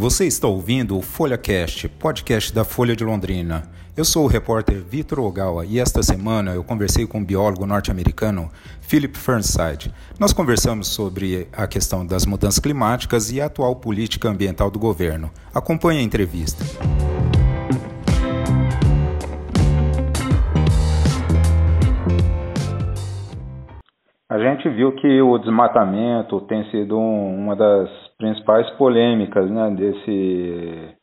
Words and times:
Você 0.00 0.26
está 0.26 0.48
ouvindo 0.48 0.96
o 0.96 1.02
FolhaCast, 1.02 1.86
podcast 1.86 2.54
da 2.54 2.64
Folha 2.64 2.96
de 2.96 3.04
Londrina. 3.04 3.64
Eu 3.94 4.02
sou 4.02 4.24
o 4.24 4.26
repórter 4.26 4.82
Vitor 4.82 5.20
Ogawa 5.20 5.66
e 5.66 5.78
esta 5.78 6.02
semana 6.02 6.52
eu 6.52 6.64
conversei 6.64 7.06
com 7.06 7.20
o 7.20 7.24
biólogo 7.24 7.66
norte-americano 7.66 8.48
Philip 8.80 9.14
Fernside. 9.18 9.92
Nós 10.18 10.32
conversamos 10.32 10.88
sobre 10.88 11.48
a 11.52 11.66
questão 11.66 12.06
das 12.06 12.24
mudanças 12.24 12.58
climáticas 12.58 13.30
e 13.30 13.42
a 13.42 13.44
atual 13.44 13.76
política 13.76 14.30
ambiental 14.30 14.70
do 14.70 14.78
governo. 14.78 15.30
Acompanhe 15.54 16.00
a 16.00 16.02
entrevista. 16.02 16.64
A 24.30 24.38
gente 24.38 24.66
viu 24.70 24.92
que 24.92 25.20
o 25.20 25.36
desmatamento 25.36 26.40
tem 26.42 26.64
sido 26.70 26.98
um, 26.98 27.36
uma 27.36 27.54
das 27.54 28.09
principais 28.20 28.68
polêmicas 28.76 29.50
né, 29.50 29.70
desse, 29.70 30.96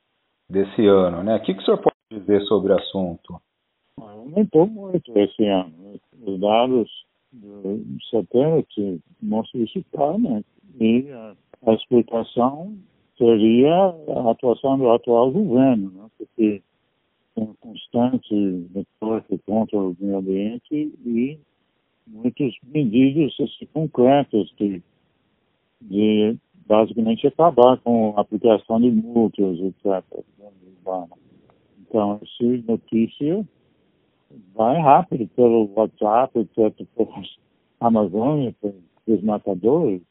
desse 0.50 0.86
ano. 0.86 1.24
Né? 1.24 1.36
O 1.36 1.42
que, 1.42 1.54
que 1.54 1.62
o 1.62 1.66
senhor 1.66 1.80
pode 1.80 1.96
dizer 2.12 2.42
sobre 2.44 2.72
o 2.72 2.78
assunto? 2.78 3.42
Aumentou 4.00 4.68
muito 4.68 5.12
esse 5.18 5.44
ano. 5.46 6.00
Os 6.22 6.40
dados 6.40 6.90
do 7.34 7.84
satélite 8.12 9.02
mostram 9.22 9.64
isso 9.64 9.84
claramente. 9.92 10.46
E 10.80 11.10
a, 11.12 11.36
a 11.66 11.74
explicação 11.74 12.78
seria 13.18 13.96
a 14.16 14.32
atuação 14.32 14.78
do 14.78 14.92
atual 14.92 15.32
governo, 15.32 15.92
né? 15.92 16.08
porque 16.18 16.62
tem 17.34 17.44
um 17.44 17.54
constante 17.56 18.68
reforço 18.76 19.40
contra 19.46 19.78
o 19.78 19.96
meio 20.00 20.18
ambiente 20.18 20.94
e 21.04 21.40
muitas 22.06 22.54
medidas 22.64 23.34
assim, 23.40 23.66
concretas 23.74 24.48
de, 24.58 24.82
de 25.82 26.38
basicamente 26.68 27.28
acabar 27.28 27.78
com 27.78 28.14
a 28.18 28.22
aplicação 28.22 28.80
de 28.82 28.92
multas, 28.92 29.58
etc. 29.60 30.04
Então, 31.82 32.20
essa 32.22 32.64
notícia 32.68 33.48
vai 34.54 34.80
rápido 34.80 35.28
pelo 35.36 35.70
WhatsApp, 35.76 36.40
etc., 36.40 36.86
pela 36.96 37.22
Amazônia, 37.80 38.54
pelos 39.06 39.24
matadores, 39.24 40.02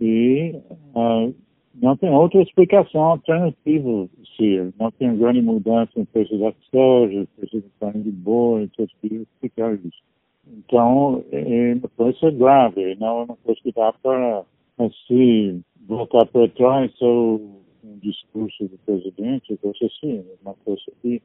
e 0.00 0.54
uh, 0.94 1.34
não 1.74 1.96
tem 1.96 2.10
outra 2.10 2.42
explicação 2.42 3.02
alternativa, 3.02 4.08
se 4.36 4.72
não 4.78 4.90
tem 4.92 5.16
grande 5.16 5.40
mudança 5.40 5.92
no 5.96 6.06
preço 6.06 6.36
da 6.38 6.52
soja, 6.70 7.26
preço 7.36 7.60
da 7.60 7.68
carne 7.80 8.02
de 8.02 8.10
boi, 8.10 8.64
etc., 8.64 8.88
explicar 9.02 9.74
isso. 9.74 10.02
Então, 10.46 11.24
é 11.30 11.74
uma 11.74 11.88
coisa 11.96 12.30
grave, 12.30 12.96
não 12.96 13.20
é 13.20 13.24
uma 13.24 13.36
coisa 13.36 13.60
que 13.62 13.72
dá 13.72 13.92
para, 13.92 14.44
assim, 14.86 15.62
voltar 15.86 16.26
para 16.26 16.48
trás 16.48 16.92
só 16.96 17.36
um 17.36 17.98
discurso 18.02 18.68
do 18.68 18.78
presidente, 18.78 19.56
coisa 19.58 19.86
assim, 19.86 20.18
é 20.18 20.24
uma 20.42 20.54
coisa 20.64 20.82
que 21.02 21.22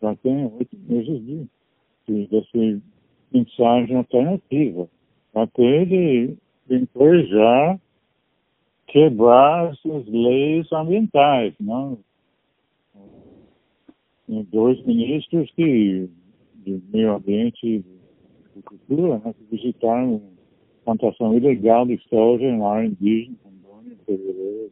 já 0.00 0.14
tem 0.16 0.44
oito 0.46 0.76
meses 0.88 1.48
de, 2.06 2.26
dessa 2.26 2.82
mensagem 3.32 3.96
alternativa. 3.96 4.88
Até 5.34 5.62
ele 5.62 6.36
encorajar 6.70 7.78
quebrar 8.88 9.70
as 9.70 10.06
leis 10.06 10.70
ambientais, 10.72 11.54
não? 11.60 11.98
Dois 14.50 14.84
ministros 14.84 15.50
que, 15.52 16.08
de 16.64 16.82
meio 16.92 17.14
ambiente 17.14 17.84
agricultura, 18.50 19.18
né, 19.24 19.34
visitaram 19.50 20.20
plantação 20.88 21.34
ilegal 21.34 21.84
de 21.84 22.00
soja 22.08 22.44
em 22.46 22.64
área 22.64 22.86
indígena, 22.86 23.36
Rondônia, 23.44 23.96
fevereiro, 24.06 24.70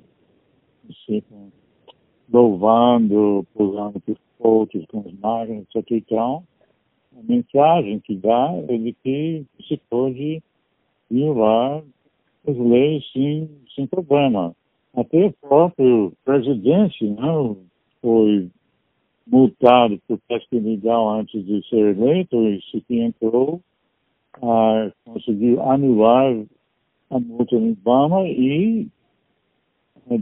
assim, 0.88 1.22
louvando, 2.32 3.46
pulando 3.54 4.00
por 4.00 4.16
outros 4.38 4.86
com 4.86 5.00
as 5.00 5.12
máquinas, 5.18 5.66
etc. 5.74 5.90
Então, 5.90 6.42
a 7.18 7.22
mensagem 7.22 8.00
que 8.00 8.14
dá 8.14 8.50
é 8.66 8.78
de 8.78 8.94
que 8.94 9.44
se 9.68 9.78
pode 9.90 10.42
violar 11.10 11.82
as 12.48 12.56
leis 12.56 13.04
sem, 13.12 13.50
sem 13.74 13.86
problema. 13.86 14.56
Até 14.94 15.26
o 15.26 15.32
próprio 15.32 16.14
presidente 16.24 17.04
não 17.04 17.50
né, 17.50 17.56
foi 18.00 18.50
multado 19.26 20.00
por 20.08 20.18
pesca 20.26 20.56
ilegal 20.56 21.10
antes 21.10 21.44
de 21.44 21.62
ser 21.68 21.94
eleito 21.94 22.36
e 22.48 22.62
se 22.62 22.82
entrou 22.90 23.60
ah, 24.42 24.90
conseguiu 25.04 25.62
anular 25.62 26.34
a 27.10 27.20
multa 27.20 27.58
no 27.58 27.72
Obama 27.72 28.22
e 28.26 28.88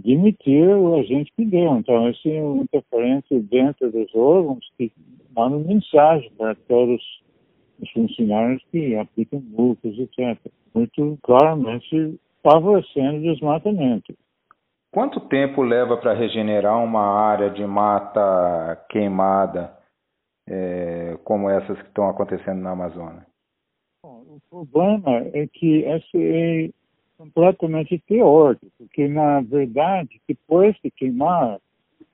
demitir 0.02 0.68
o 0.68 0.96
agente 0.96 1.32
que 1.36 1.44
deu. 1.44 1.76
Então, 1.76 2.06
essa 2.08 2.28
é 2.28 2.42
uma 2.42 2.62
interferência 2.62 3.40
dentro 3.40 3.90
dos 3.90 4.14
órgãos 4.14 4.70
que 4.78 4.90
manda 5.36 5.58
mensagem 5.58 6.30
para 6.38 6.54
todos 6.54 7.02
os 7.80 7.90
funcionários 7.90 8.62
que 8.70 8.96
aplicam 8.96 9.40
multas, 9.40 9.98
etc. 9.98 10.38
Muito 10.74 11.18
claramente 11.22 12.18
favorecendo 12.42 13.18
o 13.18 13.34
desmatamento. 13.34 14.14
Quanto 14.92 15.20
tempo 15.20 15.62
leva 15.62 15.96
para 15.96 16.14
regenerar 16.14 16.82
uma 16.82 17.02
área 17.02 17.50
de 17.50 17.66
mata 17.66 18.84
queimada 18.88 19.76
é, 20.48 21.18
como 21.24 21.50
essas 21.50 21.76
que 21.80 21.88
estão 21.88 22.08
acontecendo 22.08 22.60
na 22.60 22.70
Amazônia? 22.70 23.26
O 24.34 24.40
problema 24.50 25.18
é 25.32 25.46
que 25.46 25.82
esse 25.82 26.16
é 26.16 26.70
completamente 27.16 27.98
teórico, 28.00 28.66
porque 28.76 29.06
na 29.06 29.40
verdade, 29.40 30.20
depois 30.26 30.76
de 30.82 30.90
queimar, 30.90 31.60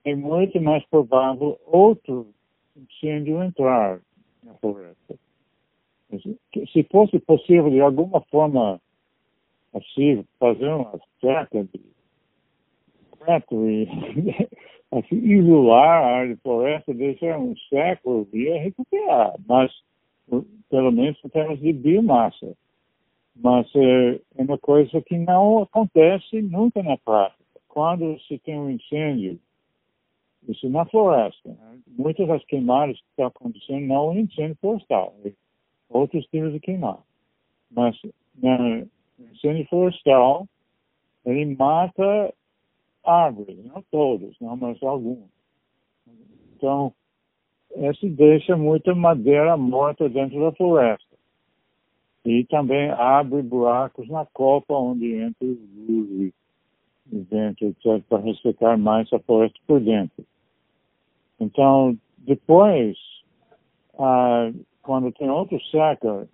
é 0.04 0.14
muito 0.14 0.60
mais 0.60 0.84
provável 0.86 1.59
outro 1.66 2.26
incêndio 2.76 3.42
entrar 3.42 4.00
na 4.42 4.54
floresta. 4.54 5.19
Se 6.72 6.82
fosse 6.91 7.19
possível, 7.20 7.70
de 7.70 7.80
alguma 7.80 8.20
forma, 8.22 8.80
assim, 9.75 10.25
fazer 10.38 10.69
uma 10.69 11.00
cerca 11.20 11.64
de 11.64 11.80
concreto 13.10 13.70
e 13.70 13.86
assim, 14.92 15.16
isolar 15.16 16.03
a 16.03 16.16
área 16.16 16.34
de 16.34 16.41
floresta, 16.42 16.92
deixar 16.92 17.38
um 17.38 17.54
século 17.69 18.28
e 18.32 18.50
recuperar. 18.59 19.34
Mas 19.47 19.72
pelo 20.68 20.92
menos 20.92 21.18
em 21.24 21.28
termos 21.28 21.60
de 21.60 21.72
biomassa. 21.72 22.56
Mas 23.34 23.66
é, 23.74 24.20
é 24.36 24.42
uma 24.42 24.58
coisa 24.58 25.00
que 25.02 25.16
não 25.16 25.62
acontece 25.62 26.42
nunca 26.42 26.82
na 26.82 26.96
prática. 26.98 27.41
Quando 27.68 28.18
se 28.20 28.38
tem 28.38 28.58
um 28.58 28.70
incêndio, 28.70 29.38
isso 30.48 30.68
na 30.68 30.84
floresta, 30.86 31.48
né? 31.48 31.78
muitas 31.86 32.26
das 32.26 32.44
queimadas 32.44 32.96
que 32.96 33.06
estão 33.10 33.26
acontecendo 33.26 33.86
não 33.86 34.12
é 34.12 34.20
incêndio 34.20 34.56
florestal, 34.60 35.14
é 35.24 35.32
outros 35.88 36.24
tipos 36.26 36.52
de 36.52 36.60
queimada. 36.60 37.02
Mas 37.70 37.97
no 38.34 38.88
incêndio 39.32 39.66
florestal, 39.68 40.48
ele 41.24 41.54
mata 41.54 42.34
árvores, 43.04 43.56
não 43.64 43.82
todas, 43.91 44.34
não, 44.41 44.56
mas 44.56 44.82
algumas. 44.82 45.28
Então, 46.56 46.92
esse 47.75 48.08
deixa 48.08 48.56
muita 48.56 48.94
madeira 48.94 49.56
morta 49.56 50.08
dentro 50.08 50.41
da 50.41 50.53
floresta. 50.53 51.04
E 52.25 52.44
também 52.44 52.91
abre 52.91 53.42
buracos 53.42 54.08
na 54.08 54.26
copa 54.26 54.75
onde 54.75 55.14
entra 55.14 55.47
luz 55.47 56.32
e 57.12 57.19
vento, 57.19 57.64
etc., 57.64 58.03
para 58.09 58.19
ressecar 58.19 58.78
mais 58.78 59.12
a 59.12 59.19
floresta 59.20 59.59
por 59.66 59.80
dentro. 59.80 60.25
Então, 61.41 61.97
depois, 62.19 62.97
ah, 63.98 64.53
quando 64.82 65.10
tem 65.12 65.30
outro 65.30 65.59
seca, 65.70 66.28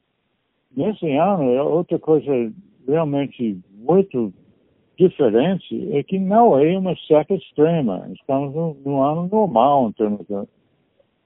nesse 0.77 1.11
ano, 1.13 1.51
é 1.51 1.63
outra 1.63 1.99
coisa 1.99 2.53
realmente 2.87 3.59
muito 3.75 4.33
diferente 4.99 5.93
é 5.93 6.03
que 6.03 6.19
não 6.19 6.59
é 6.59 6.77
uma 6.77 6.97
seca 7.07 7.35
extrema. 7.35 8.09
Estamos 8.13 8.55
num, 8.85 9.03
ano 9.03 9.29
normal 9.31 9.89
em 9.89 9.93
termos 9.93 10.27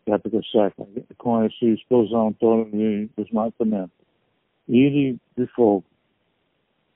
época 0.06 0.40
seca, 0.50 0.86
com 1.18 1.42
essa 1.42 1.64
explosão 1.64 2.32
toda 2.32 2.70
de 2.70 3.08
desmatamento 3.16 3.92
e 4.68 4.90
de, 4.90 5.16
de 5.36 5.46
fogo. 5.52 5.84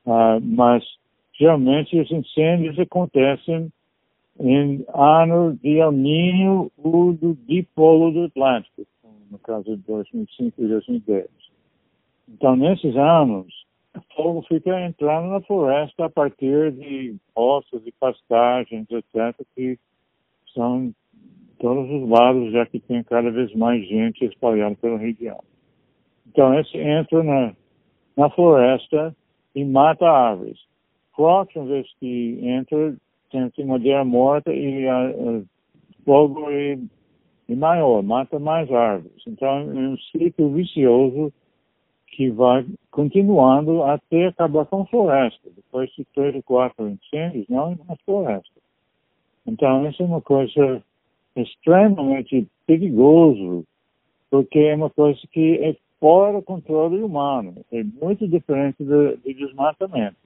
Ah, 0.07 0.39
mas, 0.41 0.85
geralmente, 1.33 1.99
os 1.99 2.11
incêndios 2.11 2.79
acontecem 2.79 3.73
em 4.41 4.85
ano 4.93 5.57
de 5.63 5.79
El 5.79 5.93
Niño 5.93 6.71
ou 6.77 7.13
do 7.13 7.35
dipolo 7.47 8.13
do 8.13 8.25
Atlântico, 8.25 8.87
no 9.31 9.39
caso 9.39 9.77
de 9.77 9.83
2005 9.83 10.63
e 10.63 10.69
2010. 10.69 11.27
Então, 12.29 12.57
nesses 12.57 12.97
anos, 12.97 13.65
o 13.97 14.15
fogo 14.15 14.43
fica 14.43 14.81
entrando 14.81 15.29
na 15.29 15.41
floresta 15.43 16.07
a 16.07 16.11
partir 16.11 16.73
de 16.73 17.17
roças 17.37 17.83
e 17.87 17.93
pastagens, 17.93 18.87
etc., 18.91 19.47
que 19.55 19.79
são 20.53 20.93
todos 21.65 21.91
os 21.91 22.07
lados, 22.11 22.53
já 22.53 22.67
que 22.67 22.79
tem 22.79 23.03
cada 23.05 23.31
vez 23.31 23.55
mais 23.55 23.89
gente 23.89 24.23
espalhada 24.23 24.77
pela 24.83 24.99
região. 24.99 25.43
Então, 26.29 26.53
esse 26.61 26.77
entra 26.77 27.23
na, 27.23 27.55
na 28.15 28.29
floresta 28.29 29.17
e 29.55 29.65
mata 29.65 30.05
árvores. 30.05 30.59
Próxima 31.17 31.65
vez 31.65 31.87
que 31.99 32.39
entra, 32.43 32.95
tem 33.31 33.65
madeira 33.65 34.05
morta 34.05 34.53
e 34.53 34.87
a, 34.87 35.09
a 35.09 35.43
fogo 36.05 36.51
maior, 37.49 38.03
mata 38.03 38.39
mais 38.39 38.71
árvores. 38.71 39.23
Então 39.27 39.49
é 39.49 39.89
um 39.89 39.97
ciclo 40.13 40.53
vicioso 40.53 41.33
que 42.09 42.29
vai 42.29 42.67
continuando 42.91 43.83
até 43.85 44.27
acabar 44.27 44.67
com 44.67 44.83
a 44.83 44.87
floresta. 44.87 45.49
Depois 45.57 45.91
de 45.97 46.05
três 46.15 46.35
ou 46.35 46.43
quatro 46.43 46.87
incêndios, 46.89 47.49
não 47.49 47.73
é 47.73 47.77
mais 47.89 48.01
floresta. 48.05 48.61
Então, 49.47 49.89
isso 49.89 50.03
é 50.03 50.07
uma 50.07 50.21
coisa 50.21 50.83
extremamente 51.37 52.47
perigoso, 52.67 53.65
porque 54.31 54.59
é 54.59 54.75
uma 54.75 54.91
coisa 54.91 55.21
que 55.31 55.59
é 55.59 55.77
fora 56.01 56.33
do 56.35 56.43
controle 56.43 57.03
humano. 57.03 57.55
É 57.73 57.83
muito 57.83 58.27
diferente 58.29 58.83
do, 58.85 59.17
do 59.17 59.35
desmatamento. 59.35 60.17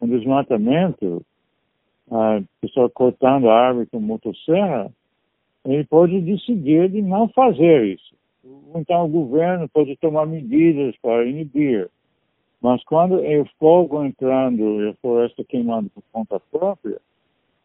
O 0.00 0.06
desmatamento, 0.06 1.24
a 2.10 2.42
pessoa 2.60 2.90
cortando 2.90 3.48
a 3.48 3.68
árvore 3.68 3.86
com 3.86 4.00
motosserra, 4.00 4.90
ele 5.64 5.84
pode 5.84 6.20
decidir 6.20 6.88
de 6.90 7.00
não 7.00 7.28
fazer 7.28 7.84
isso. 7.84 8.12
Então 8.74 9.04
o 9.04 9.08
governo 9.08 9.68
pode 9.68 9.96
tomar 9.96 10.26
medidas 10.26 10.96
para 11.00 11.24
inibir. 11.24 11.88
Mas 12.60 12.82
quando 12.84 13.22
é 13.24 13.44
fogo 13.58 14.04
entrando 14.04 14.82
e 14.82 14.88
a 14.88 14.94
floresta 14.94 15.44
queimando 15.44 15.90
por 15.90 16.02
conta 16.12 16.40
própria, 16.50 17.00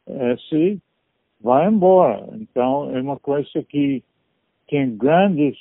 esse 0.08 0.80
vai 1.42 1.68
embora. 1.68 2.28
Então 2.34 2.96
é 2.96 3.02
uma 3.02 3.18
coisa 3.18 3.64
que 3.68 4.04
tem 4.68 4.96
grandes 4.98 5.58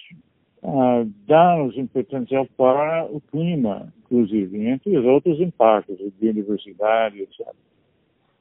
uh, 0.62 1.05
danos 1.26 1.76
em 1.76 1.87
potencial 1.87 2.46
para 2.56 3.06
o 3.06 3.20
clima, 3.20 3.93
inclusive, 3.99 4.67
entre 4.67 4.96
os 4.96 5.05
outros 5.05 5.40
impactos, 5.40 5.99
biodiversidade, 6.19 7.23
etc. 7.23 7.46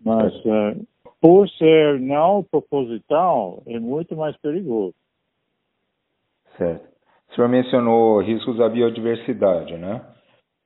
Mas 0.04 0.34
uh, 0.46 0.86
por 1.22 1.50
ser 1.50 2.00
não 2.00 2.44
proposital, 2.44 3.64
é 3.66 3.80
muito 3.80 4.16
mais 4.16 4.36
perigoso. 4.38 4.96
Certo. 6.58 6.88
O 7.30 7.36
senhor 7.36 7.50
mencionou 7.50 8.22
riscos 8.22 8.62
à 8.62 8.70
biodiversidade, 8.70 9.76
né? 9.78 10.02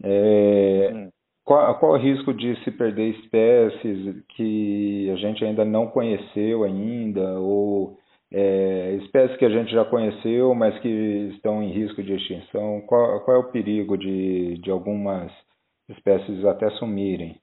É. 0.03 1.09
qual, 1.49 1.79
qual 1.79 1.93
o 1.93 1.97
risco 1.97 2.31
de 2.31 2.55
se 2.63 2.69
perder 2.69 3.09
espécies 3.15 4.23
que 4.35 5.09
a 5.09 5.15
gente 5.15 5.43
ainda 5.43 5.65
não 5.65 5.87
conheceu 5.87 6.63
ainda, 6.63 7.39
ou 7.39 7.97
é, 8.31 8.93
espécies 9.01 9.35
que 9.35 9.45
a 9.45 9.49
gente 9.49 9.71
já 9.71 9.83
conheceu, 9.83 10.53
mas 10.53 10.77
que 10.77 10.87
estão 11.33 11.63
em 11.63 11.71
risco 11.71 12.03
de 12.03 12.13
extinção? 12.13 12.81
Qual, 12.81 13.21
qual 13.21 13.37
é 13.37 13.39
o 13.39 13.51
perigo 13.51 13.97
de, 13.97 14.59
de 14.59 14.69
algumas 14.69 15.31
espécies 15.89 16.45
até 16.45 16.69
sumirem? 16.73 17.35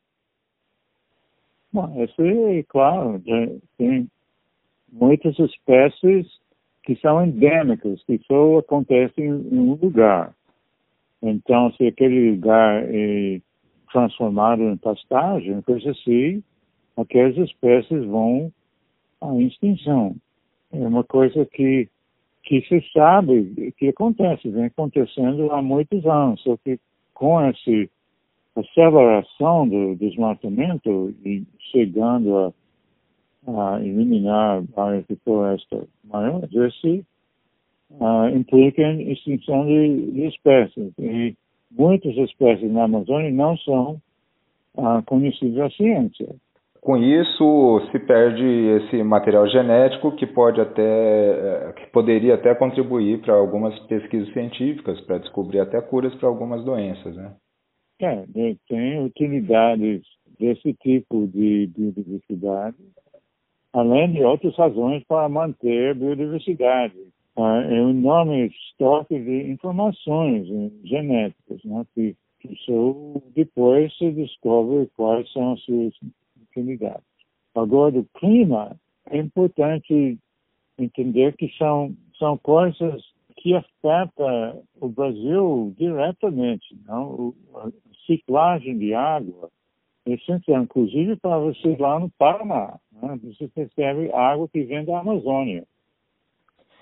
Bom, 1.72 1.92
isso 2.04 2.22
é 2.22 2.62
claro, 2.68 3.20
tem 3.76 4.08
muitas 4.92 5.36
espécies 5.36 6.28
que 6.84 6.94
são 7.00 7.24
endêmicas, 7.24 8.04
que 8.04 8.20
só 8.28 8.58
acontecem 8.58 9.24
em 9.24 9.58
um 9.58 9.72
lugar. 9.74 10.32
Então, 11.20 11.72
se 11.72 11.88
aquele 11.88 12.30
lugar 12.30 12.84
é 12.84 13.40
transformado 13.92 14.62
em 14.62 14.76
pastagem, 14.76 15.60
coisa 15.62 15.90
assim, 15.90 16.42
aquelas 16.96 17.36
espécies 17.36 18.04
vão 18.04 18.52
à 19.20 19.34
extinção. 19.36 20.16
É 20.72 20.78
uma 20.78 21.04
coisa 21.04 21.46
que, 21.46 21.88
que 22.42 22.60
se 22.62 22.84
sabe 22.92 23.72
que 23.76 23.88
acontece, 23.88 24.48
vem 24.48 24.64
acontecendo 24.66 25.50
há 25.52 25.62
muitos 25.62 26.04
anos, 26.06 26.42
só 26.42 26.56
que 26.58 26.78
com 27.14 27.40
essa 27.40 27.88
aceleração 28.56 29.68
do 29.68 29.96
desmatamento 29.96 31.14
e 31.24 31.44
chegando 31.70 32.36
a 32.36 32.52
uh, 33.46 33.78
eliminar 33.80 34.62
áreas 34.76 35.04
de 35.08 35.16
floresta 35.16 35.86
maiores, 36.04 36.50
isso 36.52 37.04
uh, 37.90 38.28
implica 38.34 38.82
em 38.82 39.12
extinção 39.12 39.66
de, 39.66 40.12
de, 40.12 40.26
espécies. 40.26 40.92
E 40.98 41.34
muitas 41.70 42.16
espécies 42.16 42.70
na 42.70 42.84
Amazônia 42.84 43.30
não 43.30 43.56
são 43.58 44.00
uh, 44.76 45.02
conhecidas 45.06 45.58
à 45.58 45.70
ciência. 45.70 46.34
Com 46.80 46.96
isso 46.96 47.88
se 47.90 47.98
perde 47.98 48.44
esse 48.44 49.02
material 49.02 49.48
genético 49.48 50.12
que 50.12 50.26
pode 50.26 50.60
até 50.60 50.82
eh, 50.82 51.72
que 51.72 51.86
poderia 51.88 52.34
até 52.34 52.54
contribuir 52.54 53.20
para 53.22 53.34
algumas 53.34 53.76
pesquisas 53.88 54.32
científicas 54.32 55.00
para 55.00 55.18
descobrir 55.18 55.58
até 55.58 55.80
curas 55.80 56.14
para 56.14 56.28
algumas 56.28 56.64
doenças, 56.64 57.16
né? 57.16 57.34
É, 58.00 58.24
tem 58.68 59.04
utilidades 59.04 60.02
desse 60.38 60.74
tipo 60.74 61.26
de 61.26 61.68
biodiversidade 61.76 62.76
além 63.76 64.10
de 64.10 64.24
outras 64.24 64.56
razões 64.56 65.04
para 65.04 65.28
manter 65.28 65.90
a 65.90 66.90
biodiversidade. 67.36 67.74
É 67.74 67.82
um 67.82 67.90
enorme 67.90 68.46
estoque 68.46 69.18
de 69.18 69.50
informações 69.50 70.46
genéticas, 70.84 71.62
né, 71.64 71.84
que, 71.94 72.16
que 72.40 72.56
só 72.64 73.20
depois 73.34 73.96
se 73.96 74.10
descobre 74.12 74.90
quais 74.96 75.30
são 75.32 75.52
as 75.52 75.60
suas 75.62 75.94
utilidades. 76.42 77.04
Agora, 77.54 77.92
do 77.92 78.04
clima, 78.18 78.76
é 79.10 79.18
importante 79.18 80.18
entender 80.78 81.36
que 81.36 81.50
são, 81.56 81.94
são 82.18 82.36
coisas 82.38 83.02
que 83.36 83.54
afetam 83.54 84.62
o 84.80 84.88
Brasil 84.88 85.74
diretamente. 85.78 86.76
Não? 86.86 87.34
A 87.54 87.70
ciclagem 88.06 88.78
de 88.78 88.94
água 88.94 89.50
é 90.06 90.60
inclusive 90.60 91.16
para 91.16 91.38
você 91.38 91.76
lá 91.78 91.98
no 91.98 92.08
Paraná. 92.10 92.78
Né? 92.92 93.18
Você 93.24 93.50
recebe 93.56 94.12
água 94.12 94.48
que 94.48 94.62
vem 94.62 94.84
da 94.84 95.00
Amazônia. 95.00 95.64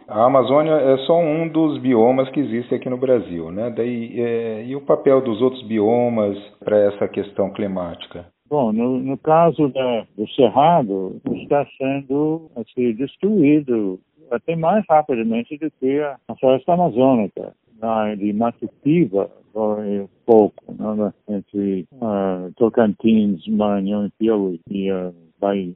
A 0.08 0.26
Amazônia 0.26 0.72
é 0.72 0.98
só 0.98 1.18
um 1.18 1.48
dos 1.48 1.78
biomas 1.78 2.28
que 2.30 2.40
existe 2.40 2.74
aqui 2.74 2.90
no 2.90 2.98
Brasil, 2.98 3.50
né? 3.50 3.70
Daí, 3.70 4.20
é, 4.20 4.64
e 4.64 4.76
o 4.76 4.80
papel 4.82 5.22
dos 5.22 5.40
outros 5.40 5.62
biomas 5.62 6.36
para 6.62 6.76
essa 6.76 7.08
questão 7.08 7.50
climática? 7.50 8.26
Bom, 8.48 8.72
no, 8.72 8.98
no 8.98 9.16
caso 9.16 9.68
da, 9.70 10.06
do 10.16 10.28
Cerrado, 10.34 11.20
está 11.42 11.66
sendo 11.78 12.50
assim, 12.54 12.92
destruído 12.92 13.98
até 14.30 14.54
mais 14.54 14.84
rapidamente 14.88 15.56
do 15.56 15.70
que 15.80 16.00
a, 16.00 16.16
a 16.28 16.36
floresta 16.36 16.74
amazônica. 16.74 17.54
Na, 17.80 18.14
de 18.14 18.32
Matupiva, 18.32 19.30
foi 19.52 20.06
pouco, 20.26 20.62
né? 20.68 21.12
entre 21.28 21.86
uh, 21.94 22.52
Tocantins, 22.56 23.46
Maranhão 23.48 24.06
e 24.06 24.10
Piauí. 24.10 24.60
E 24.70 24.92
uh, 24.92 25.14
vai 25.40 25.74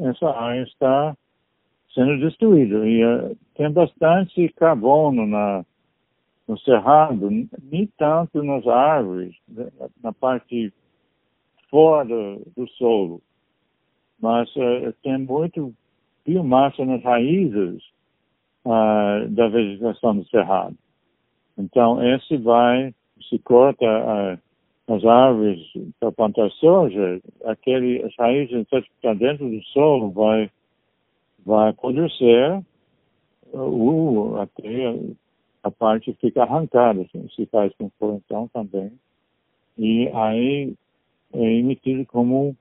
essa 0.00 0.30
área 0.30 0.62
está 0.62 1.14
sendo 1.98 2.20
destruída. 2.20 2.86
E 2.86 3.04
uh, 3.04 3.36
tem 3.56 3.70
bastante 3.72 4.48
carbono 4.50 5.26
na, 5.26 5.64
no 6.46 6.56
cerrado, 6.60 7.28
nem 7.28 7.86
tanto 7.98 8.40
nas 8.44 8.64
árvores, 8.68 9.34
na 10.00 10.12
parte 10.12 10.72
fora 11.68 12.38
do, 12.56 12.68
solo, 12.78 13.20
mas 14.20 14.48
uh, 14.54 14.92
tem 15.02 15.18
muito 15.18 15.74
biomassa 16.24 16.84
nas 16.84 17.02
raízes 17.02 17.82
uh, 18.64 19.28
da 19.30 19.48
vegetação 19.48 20.16
do 20.16 20.24
cerrado. 20.28 20.76
Então, 21.58 22.00
esse 22.14 22.36
vai, 22.36 22.94
se 23.28 23.36
corta 23.40 24.40
as 24.86 25.04
árvores 25.04 25.60
para 25.98 26.12
plantar 26.12 26.48
soja, 26.52 27.20
aquele, 27.44 28.00
as 28.04 28.14
raízes 28.16 28.64
que 28.68 28.76
estão 28.76 29.16
dentro 29.16 29.50
do 29.50 29.60
solo 29.64 30.10
vai, 30.12 30.48
vai 31.48 31.70
apodrecer, 31.70 32.62
uh, 33.54 34.36
até 34.36 34.94
a 35.62 35.70
parte 35.70 36.12
fica 36.20 36.42
arrancada, 36.42 37.00
assim, 37.00 37.26
se 37.34 37.46
faz 37.46 37.72
com 37.78 37.90
então 38.02 38.48
também, 38.48 38.92
e 39.78 40.08
aí 40.08 40.74
é 41.32 41.52
emitido 41.54 42.04
como, 42.04 42.54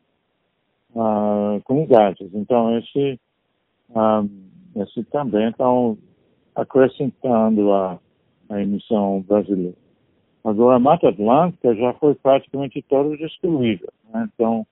uh, 0.95 1.61
como 1.65 1.85
gases. 1.85 2.33
Então, 2.33 2.77
esse, 2.77 3.19
uh, 3.89 4.29
esse 4.81 5.03
também 5.05 5.49
estão 5.49 5.97
acrescentando 6.55 7.73
a, 7.73 7.99
a 8.49 8.61
emissão 8.61 9.21
brasileira. 9.27 9.75
Agora, 10.45 10.77
a 10.77 10.79
Mata 10.79 11.09
Atlântica 11.09 11.75
já 11.75 11.93
foi 11.95 12.15
praticamente 12.15 12.81
toda 12.83 13.17
destruída. 13.17 13.91
Né? 14.13 14.29
Então, 14.33 14.65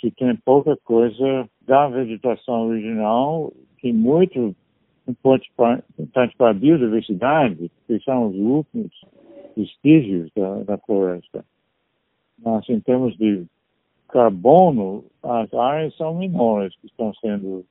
se 0.00 0.10
tem 0.10 0.36
pouca 0.36 0.76
coisa 0.84 1.48
da 1.66 1.88
vegetação 1.88 2.68
original, 2.68 3.52
que 3.78 3.92
muito 3.92 4.54
importante 5.08 5.50
para, 5.56 5.82
para 6.36 6.50
a 6.50 6.54
biodiversidade, 6.54 7.70
que 7.86 7.98
são 8.00 8.28
os 8.28 8.36
últimos 8.36 8.90
vestígios 9.56 10.30
da, 10.36 10.62
da 10.64 10.78
floresta. 10.78 11.44
Mas, 12.38 12.68
em 12.68 12.80
termos 12.80 13.16
de 13.16 13.46
carbono, 14.08 15.04
as 15.22 15.52
áreas 15.54 15.96
são 15.96 16.14
menores 16.14 16.74
que 16.80 16.86
estão 16.86 17.12
sendo 17.14 17.64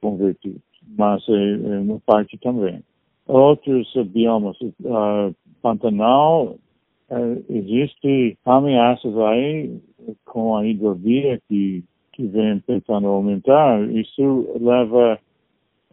convertidas, 0.00 0.60
mas 0.96 1.26
é, 1.28 1.32
é 1.32 1.78
uma 1.80 2.00
parte 2.00 2.36
também. 2.38 2.82
Outros 3.26 3.90
biomas, 4.08 4.60
uh, 4.60 5.34
Pantanal, 5.62 6.56
uh, 7.08 7.44
existe 7.48 8.36
ameaças 8.44 9.16
aí 9.16 9.80
com 10.24 10.56
a 10.56 10.66
hidrovia 10.66 11.40
que 11.48 11.84
que 12.14 12.26
vem 12.26 12.60
tentando 12.60 13.08
aumentar, 13.08 13.82
isso 13.90 14.46
leva 14.60 15.18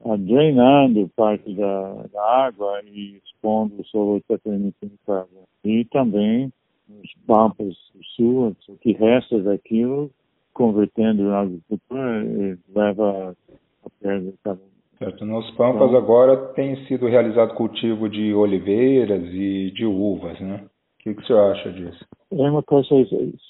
a 0.06 0.16
drenando 0.16 1.10
parte 1.16 1.54
da, 1.54 2.06
da 2.14 2.46
água 2.46 2.82
e 2.86 3.20
expondo 3.24 3.82
o 3.82 3.86
solo 3.86 4.22
emitindo 4.46 4.94
carbono. 5.06 5.48
E 5.64 5.86
também 5.86 6.52
os 6.90 7.12
pampas 7.26 7.76
sul, 8.16 8.56
o 8.68 8.78
que 8.78 8.94
resta 8.94 9.40
daquilo, 9.40 10.12
convertendo 10.54 11.24
em 11.24 11.34
agricultura, 11.34 12.24
eh, 12.24 12.58
leva 12.74 13.36
a 13.84 13.90
perda 14.00 14.32
de. 14.32 14.72
Certo. 15.00 15.26
Nos 15.26 15.50
Pampas 15.56 15.96
agora 15.96 16.54
tem 16.54 16.76
sido 16.86 17.08
realizado 17.08 17.56
cultivo 17.56 18.08
de 18.08 18.36
oliveiras 18.36 19.24
e 19.34 19.72
de 19.72 19.84
uvas, 19.84 20.40
né? 20.40 20.64
O 20.64 21.04
que, 21.04 21.16
que 21.16 21.22
o 21.24 21.26
senhor 21.26 21.52
acha 21.52 21.72
disso? 21.72 22.06
É 22.32 22.50
uma 22.50 22.64
coisa, 22.64 22.88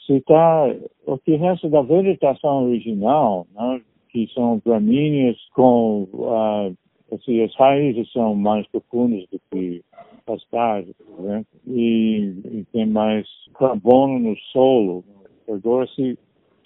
se 0.08 0.22
tá, 0.22 0.66
o 1.06 1.18
que 1.20 1.36
resta 1.36 1.70
da 1.70 1.84
vegetação 1.84 2.66
original, 2.66 3.46
né, 3.54 3.82
que 4.10 4.28
são 4.34 4.60
gramíneas 4.66 5.38
com, 5.54 6.08
uh, 6.14 6.76
assim, 7.14 7.44
as 7.44 7.56
raízes 7.56 8.12
são 8.12 8.34
mais 8.34 8.66
profundas 8.68 9.24
do 9.32 9.40
que 9.52 9.84
pastagem, 10.26 10.94
por 10.98 11.26
exemplo, 11.26 11.46
e, 11.68 12.34
e 12.46 12.66
tem 12.72 12.88
mais 12.88 13.28
carbono 13.58 14.18
no 14.18 14.36
solo. 14.52 15.04
Agora, 15.48 15.86
se, 15.88 16.18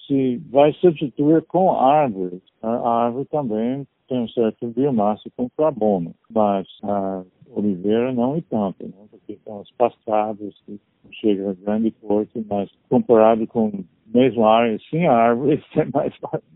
se 0.08 0.38
vai 0.50 0.72
substituir 0.74 1.44
com 1.44 1.72
árvores, 1.72 2.42
a 2.62 3.06
árvore 3.06 3.26
também 3.26 3.86
tem 4.08 4.20
um 4.20 4.30
certo 4.30 4.68
biomassa 4.68 5.30
com 5.36 5.50
carbono, 5.50 6.14
mas 6.30 6.68
a 6.84 7.24
oliveira 7.56 8.12
não 8.14 8.38
e 8.38 8.42
tanto, 8.42 8.84
né? 8.84 9.06
porque 9.10 9.38
são 9.44 9.62
as 9.62 9.72
pastadas 9.72 10.54
que 10.66 10.80
chegam 11.12 11.50
a 11.50 11.54
grande 11.54 11.92
porte, 11.92 12.46
mas 12.50 12.70
comparado 12.90 13.48
com 13.48 13.84
mesmo 14.14 14.46
área 14.46 14.78
sem 14.90 15.08
árvores, 15.08 15.64
é 15.76 15.86
mais, 15.86 16.14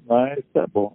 mais 0.07 0.43
carbono. 0.53 0.93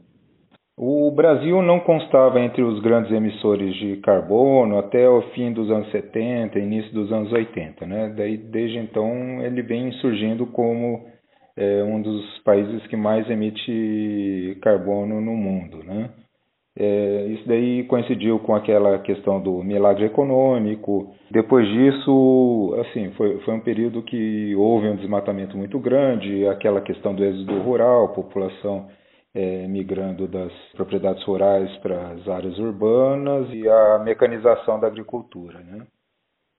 O 0.77 1.09
Brasil 1.13 1.63
não 1.63 1.79
constava 1.79 2.41
entre 2.41 2.61
os 2.63 2.81
grandes 2.81 3.13
emissores 3.13 3.77
de 3.77 3.97
carbono 3.99 4.77
até 4.77 5.09
o 5.09 5.23
fim 5.31 5.53
dos 5.53 5.71
anos 5.71 5.89
70, 5.93 6.59
início 6.59 6.93
dos 6.93 7.13
anos 7.13 7.33
80, 7.33 7.87
né? 7.87 8.13
Daí, 8.17 8.37
desde 8.37 8.79
então, 8.79 9.41
ele 9.41 9.63
vem 9.63 9.93
surgindo 9.93 10.47
como 10.47 11.07
é, 11.57 11.85
um 11.85 12.03
dos 12.03 12.39
países 12.41 12.85
que 12.89 12.97
mais 12.97 13.31
emite 13.31 14.59
carbono 14.63 15.21
no 15.21 15.37
mundo, 15.37 15.85
né? 15.85 16.11
É, 16.77 17.27
isso 17.29 17.47
daí 17.47 17.85
coincidiu 17.85 18.41
com 18.41 18.55
aquela 18.55 18.99
questão 18.99 19.41
do 19.41 19.63
milagre 19.63 20.07
econômico. 20.07 21.15
Depois 21.31 21.69
disso, 21.69 22.75
assim, 22.81 23.13
foi, 23.13 23.39
foi 23.41 23.55
um 23.55 23.61
período 23.61 24.03
que 24.03 24.55
houve 24.57 24.89
um 24.89 24.97
desmatamento 24.97 25.57
muito 25.57 25.79
grande, 25.79 26.47
aquela 26.49 26.81
questão 26.81 27.15
do 27.15 27.25
êxodo 27.25 27.61
rural, 27.61 28.09
população 28.09 28.89
é, 29.35 29.67
migrando 29.69 30.27
das 30.27 30.53
propriedades 30.75 31.23
rurais 31.25 31.71
para 31.79 32.09
as 32.09 32.29
áreas 32.29 32.59
urbanas 32.59 33.49
e 33.53 33.69
a 33.69 34.01
mecanização 34.01 34.81
da 34.81 34.89
agricultura. 34.89 35.61
Né? 35.61 35.87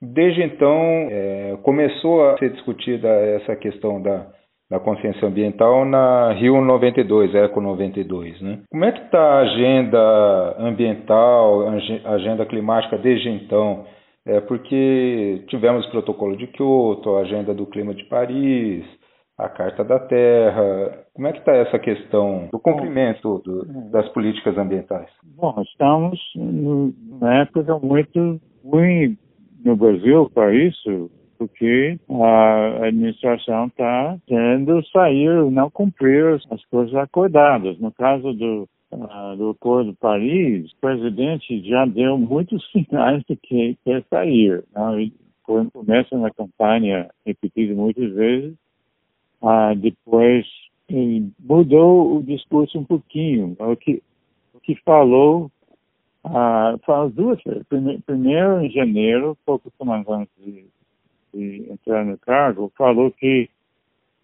Desde 0.01 0.43
então, 0.43 0.77
é, 1.09 1.57
começou 1.61 2.29
a 2.29 2.37
ser 2.37 2.51
discutida 2.51 3.07
essa 3.07 3.55
questão 3.55 4.01
da 4.01 4.27
da 4.69 4.79
consciência 4.79 5.27
ambiental 5.27 5.85
na 5.85 6.33
Rio 6.33 6.59
92, 6.61 7.35
Eco 7.35 7.61
92, 7.61 8.41
né? 8.41 8.59
Como 8.69 8.83
é 8.83 8.91
que 8.91 9.01
está 9.01 9.19
a 9.19 9.39
agenda 9.39 10.55
ambiental, 10.59 11.67
a 12.03 12.11
agenda 12.11 12.45
climática 12.45 12.97
desde 12.97 13.29
então? 13.29 13.85
É 14.25 14.41
porque 14.41 15.43
tivemos 15.47 15.85
o 15.85 15.91
protocolo 15.91 16.35
de 16.35 16.47
Kyoto, 16.47 17.15
a 17.15 17.21
agenda 17.21 17.53
do 17.53 17.67
clima 17.67 17.93
de 17.93 18.03
Paris, 18.05 18.83
a 19.37 19.47
Carta 19.49 19.83
da 19.83 19.99
Terra. 19.99 21.05
Como 21.13 21.27
é 21.27 21.31
que 21.31 21.39
está 21.39 21.51
essa 21.53 21.77
questão 21.77 22.49
do 22.51 22.59
cumprimento 22.59 23.41
do, 23.45 23.91
das 23.91 24.07
políticas 24.09 24.57
ambientais? 24.57 25.09
Bom, 25.23 25.53
estamos 25.61 26.19
numa 26.35 27.35
época 27.35 27.77
muito 27.77 28.41
ruim 28.63 29.15
no 29.63 29.75
Brasil 29.75 30.29
para 30.33 30.53
isso 30.55 31.11
porque 31.45 31.99
a 32.09 32.87
administração 32.87 33.67
está 33.67 34.17
tendo 34.27 34.83
sair, 34.87 35.29
não 35.51 35.69
cumprir 35.69 36.39
as 36.49 36.65
coisas 36.65 36.93
acordadas. 36.95 37.77
No 37.79 37.91
caso 37.91 38.33
do, 38.33 38.67
uh, 38.91 39.35
do 39.37 39.51
Acordo 39.51 39.91
de 39.91 39.97
Paris, 39.97 40.71
o 40.71 40.75
presidente 40.81 41.61
já 41.67 41.85
deu 41.85 42.17
muitos 42.17 42.65
sinais 42.71 43.23
de 43.29 43.35
que 43.35 43.77
quer 43.85 44.03
sair. 44.09 44.63
Não? 44.73 44.99
Ele 44.99 45.13
começa 45.43 46.17
na 46.17 46.31
campanha, 46.31 47.09
repetido 47.25 47.75
muitas 47.75 48.11
vezes, 48.13 48.55
uh, 49.41 49.75
depois 49.75 50.45
mudou 51.39 52.17
o 52.17 52.23
discurso 52.23 52.79
um 52.79 52.83
pouquinho. 52.83 53.55
O 53.59 53.75
que, 53.75 54.01
o 54.53 54.59
que 54.59 54.75
falou 54.83 55.51
Uh, 56.25 56.79
faz 56.83 57.13
duas 57.13 57.39
vezes. 57.43 57.61
Primeiro, 58.03 58.59
em 58.59 58.71
janeiro, 58.71 59.37
poucos 59.45 59.71
semanas 59.77 60.09
antes 60.09 60.33
de 60.43 60.65
de 61.35 61.69
entrar 61.69 62.05
no 62.05 62.17
cargo, 62.17 62.71
falou 62.77 63.11
que 63.11 63.49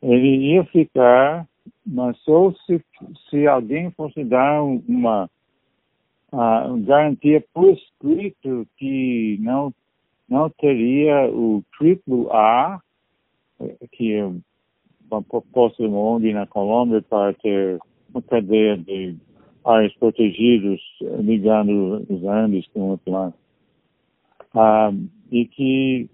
ele 0.01 0.53
ia 0.53 0.63
ficar, 0.65 1.47
mas 1.85 2.17
só 2.19 2.51
se, 2.65 2.83
se 3.29 3.45
alguém 3.45 3.91
fosse 3.91 4.23
dar 4.23 4.63
uma, 4.63 5.29
uma 6.31 6.77
garantia 6.79 7.43
por 7.53 7.69
escrito 7.69 8.65
que 8.77 9.37
não, 9.41 9.73
não 10.27 10.49
teria 10.49 11.29
o 11.29 11.63
triplo 11.77 12.31
A, 12.31 12.81
que 13.91 14.13
é 14.13 14.25
uma 15.11 15.21
proposta 15.21 15.83
de 15.83 15.93
ONG 15.93 16.33
na 16.33 16.47
Colômbia 16.47 17.01
para 17.01 17.33
ter 17.33 17.77
uma 18.09 18.21
cadeia 18.21 18.77
de 18.77 19.15
áreas 19.63 19.93
protegidas 19.95 20.79
ligando 21.19 22.05
os 22.09 22.23
Andes 22.23 22.65
com 22.73 22.89
o 22.89 22.93
Atlântico. 22.93 23.39
Ah, 24.53 24.91
e 25.31 25.45
que 25.45 26.09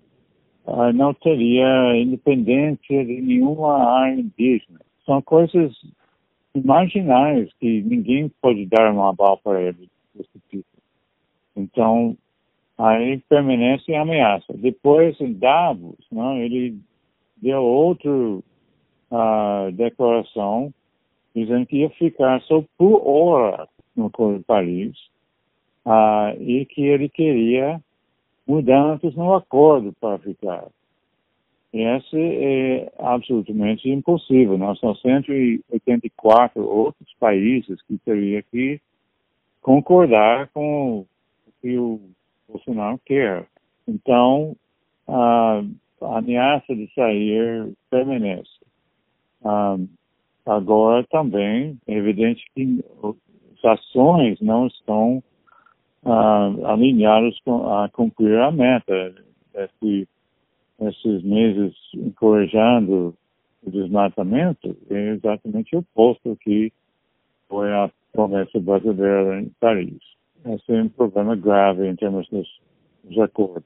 uh, 0.67 0.93
não 0.93 1.13
teria 1.13 1.95
independência 1.95 3.05
de 3.05 3.21
nenhuma 3.21 3.83
área 3.83 4.19
indígena. 4.19 4.79
São 5.05 5.21
coisas 5.21 5.73
imaginárias 6.53 7.51
que 7.59 7.81
ninguém 7.81 8.29
pode 8.41 8.65
dar 8.65 8.91
uma 8.91 9.13
bala 9.13 9.37
para 9.37 9.61
ele 9.61 9.89
desse 10.13 10.39
tipo. 10.49 10.67
Então, 11.55 12.17
aí 12.77 13.19
permanece 13.29 13.93
a 13.95 14.01
ameaça. 14.01 14.53
Depois, 14.53 15.19
em 15.21 15.33
Davos, 15.33 15.97
não, 16.11 16.37
ele 16.37 16.77
deu 17.41 17.63
outra 17.63 18.11
uh, 18.11 19.71
declaração 19.73 20.73
dizendo 21.33 21.65
que 21.67 21.77
ia 21.77 21.89
ficar 21.91 22.41
só 22.41 22.63
por 22.77 23.01
hora 23.07 23.67
no 23.95 24.07
Acordo 24.07 24.39
de 24.39 24.43
Paris 24.43 24.97
uh, 25.85 26.41
e 26.41 26.65
que 26.65 26.81
ele 26.81 27.07
queria 27.07 27.81
mudanças 28.47 29.13
no 29.15 29.33
acordo 29.33 29.93
para 29.99 30.17
ficar. 30.19 30.65
Esse 31.73 32.17
é 32.17 32.91
absolutamente 32.97 33.89
impossível. 33.89 34.57
Nós 34.57 34.79
são 34.79 34.95
184 34.95 36.63
outros 36.63 37.13
países 37.19 37.81
que 37.83 37.97
teriam 37.99 38.41
que 38.49 38.79
concordar 39.61 40.47
com 40.53 40.99
o 40.99 41.07
que 41.61 41.77
o 41.77 41.99
Bolsonaro 42.47 42.99
quer. 43.05 43.45
Então, 43.85 44.55
a, 45.07 45.61
ameaça 46.01 46.73
de 46.73 46.91
sair 46.93 47.73
permanece. 47.89 48.49
agora 50.45 51.05
também 51.09 51.77
é 51.85 51.93
evidente 51.93 52.45
que 52.55 52.83
as 53.57 53.79
ações 53.79 54.39
não 54.39 54.67
estão 54.67 55.21
uh, 56.07 56.65
alinhados 56.65 57.39
com, 57.43 57.67
a 57.67 57.89
cumprir 57.89 58.39
a 58.39 58.51
meta. 58.51 59.13
Esse, 59.53 60.07
esses 60.81 61.23
meses 61.23 61.75
encorajando 61.93 63.13
o 63.63 63.71
desmatamento 63.71 64.77
é 64.89 65.09
exatamente 65.09 65.75
o 65.75 65.79
oposto 65.79 66.37
que 66.41 66.71
foi 67.49 67.71
a 67.73 67.89
promessa 68.13 68.59
brasileira 68.59 69.41
em 69.41 69.51
Paris. 69.59 69.97
Esse 70.45 70.71
é 70.71 70.83
um 70.83 70.89
problema 70.89 71.35
grave 71.35 71.87
em 71.87 71.95
termos 71.95 72.27
dos, 72.29 72.47
dos 73.03 73.19
acordos. 73.19 73.65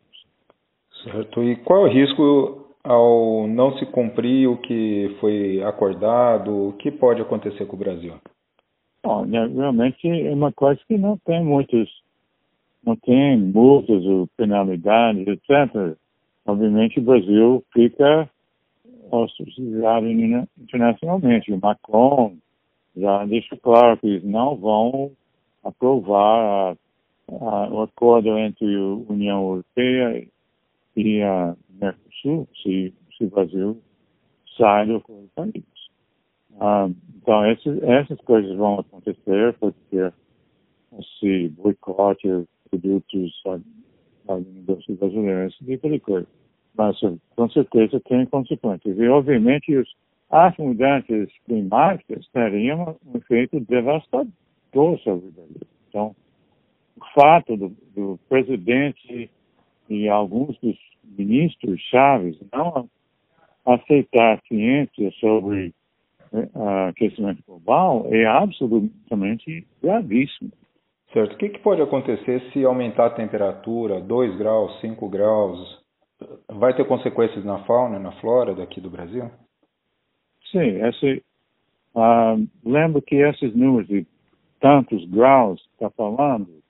Certo. 1.03 1.43
E 1.43 1.55
qual 1.57 1.86
é 1.86 1.89
o 1.89 1.93
risco 1.93 2.75
ao 2.83 3.48
não 3.48 3.77
se 3.77 3.86
cumprir 3.88 4.48
o 4.48 4.57
que 4.57 5.15
foi 5.19 5.62
acordado? 5.63 6.69
O 6.69 6.74
que 6.74 6.89
pode 6.89 7.21
acontecer 7.21 7.65
com 7.65 7.75
o 7.75 7.79
Brasil? 7.79 8.13
Realmente 9.03 10.07
é 10.07 10.31
uma 10.31 10.51
coisa 10.51 10.79
que 10.88 10.98
não 10.98 11.17
tem 11.17 11.43
muitos 11.43 11.89
não 12.83 12.95
tem 12.95 13.38
multas 13.38 14.03
ou 14.05 14.27
penalidades, 14.38 15.27
etc., 15.27 15.95
obviamente 16.45 17.00
o 17.00 17.03
Brasil 17.03 17.63
fica 17.73 18.29
ostracizado 19.11 20.07
internacionalmente. 20.09 21.51
O 21.51 21.59
Macron 21.59 22.35
já 22.95 23.25
deixa 23.25 23.55
claro 23.57 23.97
que 23.97 24.07
eles 24.07 24.23
não 24.23 24.55
vão 24.55 25.11
aprovar 25.63 26.75
a, 27.29 27.33
a, 27.33 27.69
o 27.69 27.81
acordo 27.81 28.38
entre 28.38 28.75
a 28.75 29.11
União 29.11 29.41
Europeia 29.43 30.27
e 30.95 31.21
a 31.21 31.55
Mercosul 31.69 32.47
se, 32.61 32.93
se 33.17 33.25
o 33.25 33.29
Brasil 33.29 33.81
sai 34.57 34.88
do 34.88 34.97
acordo. 34.97 35.29
Ah, 36.59 36.89
então, 37.17 37.45
essas 37.45 38.19
coisas 38.21 38.55
vão 38.57 38.79
acontecer, 38.79 39.55
ter 39.89 40.13
esse 41.00 41.50
boicote 41.50 42.27
produtos 42.71 43.43
esse 45.47 45.65
tipo 45.65 45.89
de 45.89 45.99
coisa. 45.99 46.27
Mas, 46.75 46.97
com 47.35 47.49
certeza, 47.49 47.99
tem 48.01 48.25
consequências. 48.25 48.97
E, 48.97 49.07
obviamente, 49.07 49.75
os, 49.75 49.93
as 50.29 50.55
mudanças 50.57 51.29
climáticas 51.45 52.25
teriam 52.33 52.97
um 53.05 53.17
efeito 53.17 53.59
devastador 53.59 54.31
sobre 55.03 55.27
o 55.27 55.31
Brasil. 55.31 55.67
Então, 55.89 56.15
o 56.95 57.05
fato 57.13 57.57
do, 57.57 57.75
do 57.93 58.19
presidente 58.29 59.29
e 59.89 60.07
alguns 60.07 60.57
dos 60.59 60.77
ministros 61.17 61.81
chaves 61.81 62.37
não 62.53 62.89
aceitar 63.65 64.39
ciência 64.47 65.11
sobre 65.19 65.73
uh, 66.31 66.87
aquecimento 66.89 67.43
global 67.45 68.07
é 68.09 68.25
absolutamente 68.25 69.67
gravíssimo. 69.81 70.51
Certo. 71.13 71.34
O 71.34 71.38
que, 71.38 71.50
que 71.50 71.60
pode 71.60 71.82
acontecer 71.82 72.41
se 72.51 72.63
aumentar 72.63 73.08
a 73.08 73.15
temperatura 73.15 74.00
2 74.00 74.38
graus, 74.38 74.80
5 74.80 75.10
graus? 75.10 75.82
Vai 76.48 76.74
ter 76.74 76.86
consequências 76.86 77.44
na 77.44 77.60
fauna, 77.65 78.00
na 78.00 78.13
flora 78.13 78.56
daqui 78.56 78.80
do 78.80 78.89
Brasil? 78.89 79.30
Sim, 80.51 80.86
esse, 80.86 81.24
uh, 81.96 82.48
lembro 82.63 83.01
que 83.01 83.15
esses 83.15 83.53
números 83.56 83.88
de 83.88 84.06
tantos 84.60 85.03
graus 85.10 85.60
está 85.74 85.89
falando 85.89 86.62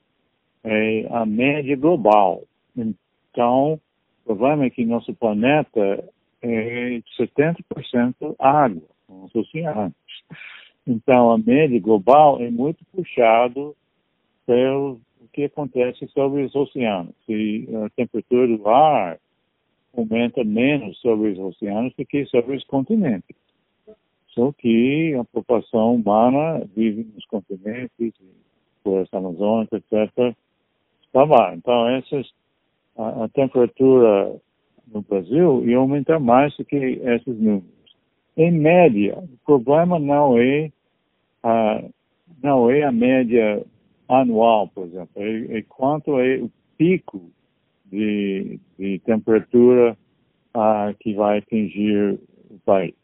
é 0.64 1.06
a 1.10 1.26
média 1.26 1.76
global. 1.76 2.42
Então, 2.76 3.74
o 3.74 4.24
problema 4.24 4.64
é 4.64 4.70
que 4.70 4.84
nosso 4.84 5.14
planeta 5.14 6.04
é 6.40 7.00
70% 7.18 8.34
água, 8.38 8.82
os 9.08 9.34
oceanos. 9.34 9.94
Então, 10.86 11.30
a 11.30 11.38
média 11.38 11.78
global 11.80 12.40
é 12.40 12.50
muito 12.50 12.84
puxado 12.92 13.76
pelo 14.46 15.00
que 15.32 15.44
acontece 15.44 16.06
sobre 16.08 16.42
os 16.42 16.54
oceanos. 16.54 17.14
Se 17.26 17.68
a 17.84 17.90
temperatura 17.90 18.56
do 18.56 18.68
ar 18.68 19.18
aumenta 19.96 20.42
menos 20.44 20.98
sobre 21.00 21.30
os 21.30 21.38
oceanos 21.38 21.94
do 21.96 22.04
que 22.04 22.24
sobre 22.26 22.56
os 22.56 22.64
continentes. 22.64 23.36
Só 24.28 24.52
que 24.52 25.14
a 25.14 25.24
população 25.24 25.94
humana 25.94 26.66
vive 26.74 27.06
nos 27.14 27.24
continentes, 27.26 28.14
floresta 28.82 29.18
amazônica, 29.18 29.76
etc. 29.76 30.34
Está 31.04 31.24
lá. 31.24 31.54
Então, 31.54 31.88
essas, 31.88 32.32
a, 32.96 33.24
a 33.24 33.28
temperatura 33.28 34.34
no 34.92 35.02
Brasil 35.02 35.68
ia 35.68 35.76
aumentar 35.76 36.18
mais 36.18 36.56
do 36.56 36.64
que 36.64 36.76
esses 36.76 37.38
números. 37.38 37.70
Em 38.36 38.50
média, 38.50 39.18
o 39.18 39.38
problema 39.44 39.98
não 39.98 40.38
é 40.38 40.72
a, 41.42 41.82
não 42.42 42.70
é 42.70 42.82
a 42.82 42.92
média 42.92 43.62
anual, 44.08 44.68
por 44.68 44.86
exemplo, 44.86 45.10
é, 45.16 45.58
é 45.58 45.62
quanto 45.62 46.18
é 46.18 46.36
o 46.36 46.50
pico 46.76 47.30
de, 47.86 48.58
de 48.78 48.98
temperatura 49.00 49.96
uh, 50.54 50.94
que 51.00 51.14
vai 51.14 51.38
atingir 51.38 52.18
o 52.50 52.58
país. 52.64 52.94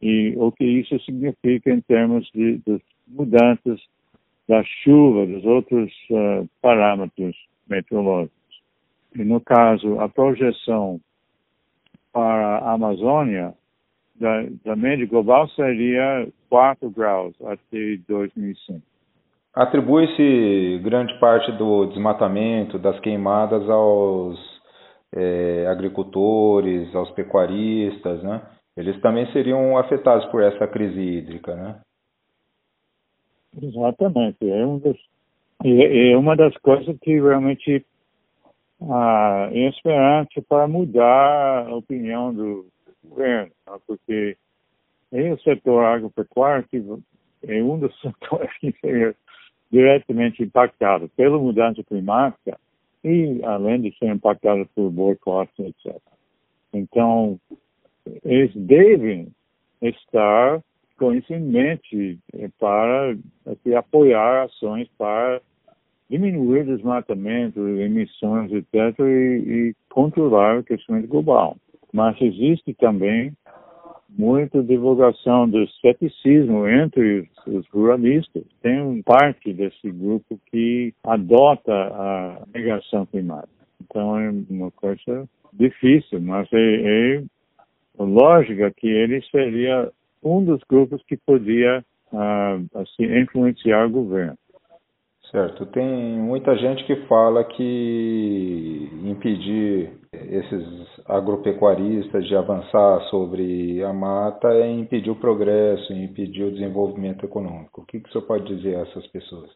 E 0.00 0.34
o 0.36 0.52
que 0.52 0.64
isso 0.64 0.98
significa 1.00 1.70
em 1.70 1.80
termos 1.80 2.28
de, 2.34 2.58
de 2.58 2.80
mudanças 3.08 3.80
da 4.48 4.62
chuva, 4.62 5.26
dos 5.26 5.44
outros 5.44 5.92
uh, 6.10 6.48
parâmetros 6.60 7.36
meteorológicos. 7.68 8.36
E 9.14 9.24
no 9.24 9.40
caso, 9.40 9.98
a 9.98 10.08
projeção 10.08 11.00
para 12.12 12.58
a 12.58 12.72
Amazônia, 12.72 13.54
da, 14.14 14.44
da 14.64 14.76
média 14.76 15.06
global 15.06 15.48
seria 15.50 16.26
4 16.48 16.88
graus 16.90 17.34
até 17.42 17.96
2005. 18.08 18.80
Atribui-se 19.56 20.78
grande 20.84 21.18
parte 21.18 21.50
do 21.52 21.86
desmatamento, 21.86 22.78
das 22.78 23.00
queimadas 23.00 23.66
aos 23.70 24.38
é, 25.14 25.66
agricultores, 25.66 26.94
aos 26.94 27.10
pecuaristas, 27.12 28.22
né? 28.22 28.42
Eles 28.76 29.00
também 29.00 29.26
seriam 29.32 29.78
afetados 29.78 30.26
por 30.26 30.42
essa 30.42 30.66
crise 30.66 31.00
hídrica, 31.00 31.56
né? 31.56 31.80
Exatamente. 33.62 34.36
É, 34.42 34.66
um 34.66 34.78
dos, 34.78 34.98
é, 35.64 36.10
é 36.10 36.16
uma 36.18 36.36
das 36.36 36.54
coisas 36.58 36.94
que 37.00 37.18
realmente 37.18 37.82
ah, 38.82 39.48
esperante 39.52 40.42
para 40.42 40.68
mudar 40.68 41.66
a 41.66 41.74
opinião 41.74 42.34
do 42.34 42.66
governo, 43.02 43.50
tá? 43.64 43.78
porque 43.86 44.36
é 45.10 45.32
o 45.32 45.38
setor 45.40 45.82
agropecuário 45.82 46.68
que 46.68 46.84
é 47.48 47.62
um 47.62 47.78
dos 47.78 47.98
setores 48.02 48.50
que 48.58 48.74
diretamente 49.70 50.42
impactado 50.42 51.08
pela 51.16 51.38
mudança 51.38 51.82
climática 51.82 52.58
e 53.04 53.40
além 53.44 53.80
de 53.80 53.96
ser 53.98 54.06
impactado 54.06 54.68
por 54.74 54.90
boicotes, 54.90 55.58
etc. 55.58 55.96
Então, 56.72 57.38
eles 58.24 58.54
devem 58.54 59.28
estar 59.80 60.60
com 60.98 61.14
isso 61.14 61.32
em 61.32 61.40
mente 61.40 62.18
para 62.58 63.16
assim, 63.46 63.74
apoiar 63.74 64.44
ações 64.44 64.88
para 64.96 65.40
diminuir 66.08 66.64
desmatamento, 66.64 67.60
emissões, 67.60 68.50
etc., 68.52 68.98
e, 69.00 69.68
e 69.70 69.74
controlar 69.90 70.56
o 70.56 70.60
aquecimento 70.60 71.08
global. 71.08 71.56
Mas 71.92 72.20
existe 72.20 72.72
também 72.74 73.32
muita 74.08 74.62
divulgação 74.62 75.48
do 75.48 75.68
ceticismo 75.80 76.66
entre 76.68 77.28
os, 77.46 77.66
ruralistas. 77.68 78.44
Tem 78.62 78.80
um 78.80 79.02
parte 79.02 79.52
desse 79.52 79.90
grupo 79.90 80.38
que 80.50 80.94
adota 81.04 81.72
a 81.72 82.42
negação 82.54 83.06
climática. 83.06 83.48
Então 83.82 84.18
é 84.18 84.32
uma 84.50 84.70
coisa 84.70 85.28
difícil, 85.52 86.20
mas 86.20 86.48
é, 86.52 87.16
é 87.16 87.22
lógica 87.98 88.70
que 88.70 88.88
ele 88.88 89.22
seria 89.30 89.90
um 90.22 90.44
dos 90.44 90.60
grupos 90.68 91.02
que 91.04 91.16
podia 91.16 91.84
uh, 92.12 92.80
assim, 92.80 93.04
influenciar 93.20 93.86
o 93.86 93.90
governo. 93.90 94.36
Certo. 95.30 95.66
Tem 95.66 95.84
muita 96.18 96.56
gente 96.56 96.84
que 96.84 96.94
fala 97.06 97.42
que 97.42 98.88
impedir 99.04 99.90
esses 100.12 100.64
agropecuaristas 101.06 102.26
de 102.26 102.36
avançar 102.36 103.00
sobre 103.10 103.82
a 103.82 103.92
mata 103.92 104.48
é 104.48 104.70
impedir 104.70 105.10
o 105.10 105.16
progresso, 105.16 105.92
impedir 105.92 106.44
o 106.44 106.52
desenvolvimento 106.52 107.24
econômico. 107.24 107.82
O 107.82 107.84
que, 107.84 108.00
que 108.00 108.08
o 108.08 108.12
senhor 108.12 108.24
pode 108.24 108.56
dizer 108.56 108.76
a 108.76 108.82
essas 108.82 109.06
pessoas? 109.08 109.50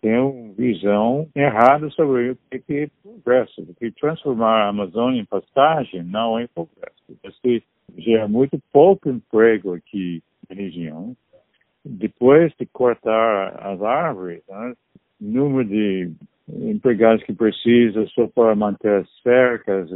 Tem 0.00 0.18
uma 0.18 0.52
visão 0.54 1.28
errada 1.34 1.88
sobre 1.90 2.30
o 2.30 2.38
que 2.48 2.74
é 2.74 2.88
progresso, 3.02 3.64
porque 3.66 3.92
transformar 3.92 4.64
a 4.64 4.68
Amazônia 4.68 5.20
em 5.20 5.24
pastagem 5.24 6.02
não 6.02 6.38
é 6.38 6.46
progresso. 6.48 6.94
Isso 7.44 7.66
gera 7.96 8.28
muito 8.28 8.58
pouco 8.72 9.08
emprego 9.08 9.74
aqui 9.74 10.22
na 10.48 10.56
região 10.56 11.16
depois 11.88 12.52
de 12.58 12.66
cortar 12.66 13.56
as 13.66 13.80
árvores, 13.82 14.42
né, 14.48 14.74
número 15.18 15.68
de 15.68 16.12
empregados 16.48 17.24
que 17.24 17.32
precisa 17.32 18.06
só 18.08 18.26
para 18.26 18.54
manter 18.54 19.02
as 19.02 19.22
cercas, 19.22 19.90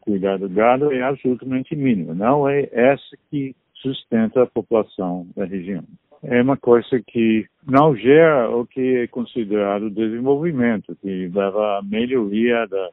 cuidar 0.00 0.38
do 0.38 0.48
gado 0.48 0.92
é 0.92 1.02
absolutamente 1.02 1.76
mínimo. 1.76 2.14
Não 2.14 2.48
é 2.48 2.68
essa 2.72 3.16
que 3.30 3.54
sustenta 3.74 4.42
a 4.42 4.46
população 4.46 5.26
da 5.36 5.44
região. 5.44 5.84
É 6.22 6.40
uma 6.40 6.56
coisa 6.56 7.02
que 7.06 7.46
não 7.68 7.94
gera 7.94 8.50
o 8.50 8.66
que 8.66 8.96
é 8.96 9.06
considerado 9.06 9.90
desenvolvimento, 9.90 10.96
que 10.96 11.28
leva 11.28 11.78
à 11.78 11.82
melhoria 11.82 12.66
da, 12.66 12.90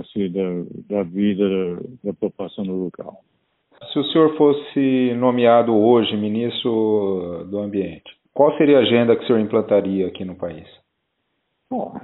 assim, 0.00 0.30
da, 0.30 0.96
da 0.96 1.02
vida 1.02 1.46
da, 1.46 1.82
da 2.04 2.12
população 2.14 2.64
do 2.64 2.84
local. 2.84 3.22
Se 3.92 3.98
o 3.98 4.04
senhor 4.04 4.36
fosse 4.36 5.14
nomeado 5.14 5.74
hoje 5.74 6.16
ministro 6.16 7.46
do 7.50 7.58
Ambiente, 7.58 8.10
qual 8.32 8.56
seria 8.56 8.78
a 8.78 8.82
agenda 8.82 9.16
que 9.16 9.24
o 9.24 9.26
senhor 9.26 9.40
implantaria 9.40 10.06
aqui 10.06 10.24
no 10.24 10.36
país? 10.36 10.66
Bom, 11.70 11.94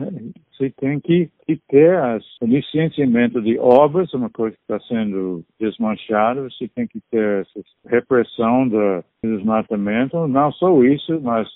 você 0.53 0.71
tem 0.71 1.01
que, 1.01 1.29
que 1.45 1.57
ter 1.69 1.99
o 2.41 2.47
licenciamento 2.47 3.43
de 3.43 3.59
obras, 3.59 4.13
uma 4.15 4.31
coisa 4.31 4.57
que 4.57 4.63
está 4.63 4.79
sendo 4.87 5.45
desmanchada, 5.59 6.43
você 6.43 6.69
tem 6.69 6.87
que 6.87 7.01
ter 7.11 7.41
essa 7.43 7.61
repressão 7.85 8.69
do 8.69 9.05
desmatamento, 9.23 10.29
não 10.29 10.53
só 10.53 10.83
isso, 10.85 11.21
mas 11.21 11.49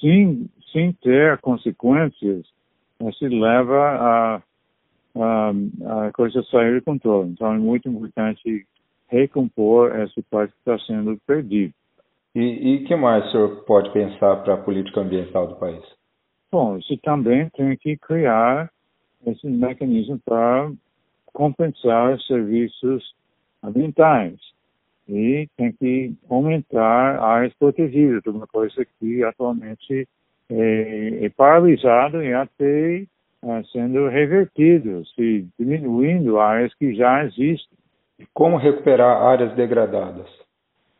sim, 0.00 0.48
sem 0.72 0.92
ter 0.92 1.38
consequências, 1.38 2.46
se 3.18 3.28
leva 3.28 3.76
a, 3.76 4.42
a, 5.16 5.52
a 6.06 6.12
coisa 6.12 6.42
sair 6.44 6.78
de 6.78 6.84
controle. 6.84 7.30
Então 7.30 7.52
é 7.52 7.58
muito 7.58 7.88
importante 7.88 8.66
recompor 9.08 9.94
essa 9.94 10.22
parte 10.30 10.52
que 10.52 10.58
está 10.58 10.78
sendo 10.86 11.18
perdida. 11.26 11.72
E 12.34 12.76
o 12.76 12.84
que 12.86 12.94
mais 12.94 13.26
o 13.26 13.30
senhor 13.30 13.64
pode 13.64 13.90
pensar 13.92 14.36
para 14.36 14.54
a 14.54 14.58
política 14.58 15.00
ambiental 15.00 15.48
do 15.48 15.56
país? 15.56 15.82
Bom, 16.52 16.80
você 16.80 16.96
também 16.98 17.48
tem 17.50 17.76
que 17.76 17.96
criar 17.96 18.70
esse 19.26 19.46
mecanismo 19.46 20.20
para 20.24 20.70
compensar 21.26 22.18
serviços 22.22 23.14
ambientais. 23.62 24.36
e 25.08 25.48
tem 25.56 25.72
que 25.72 26.12
aumentar 26.28 27.18
áreas 27.18 27.54
protegidas, 27.54 28.22
uma 28.26 28.46
coisa 28.46 28.86
que 29.00 29.24
atualmente 29.24 30.06
é, 30.50 31.24
é 31.24 31.28
paralisado 31.30 32.22
e 32.22 32.34
até 32.34 33.06
é, 33.42 33.62
sendo 33.72 34.06
revertido, 34.08 35.02
se 35.14 35.46
diminuindo 35.58 36.38
áreas 36.38 36.74
que 36.74 36.94
já 36.94 37.24
existem. 37.24 37.78
Como 38.34 38.56
recuperar 38.56 39.22
áreas 39.22 39.54
degradadas? 39.54 40.26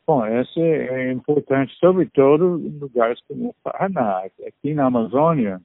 Bom, 0.07 0.25
essa 0.25 0.61
é 0.61 1.13
importante, 1.13 1.75
sobretudo 1.79 2.61
em 2.65 2.79
lugares 2.79 3.21
como 3.29 3.51
o 3.51 3.55
Paraná. 3.63 4.23
Aqui 4.47 4.73
na 4.73 4.87
Amazônia, 4.87 5.61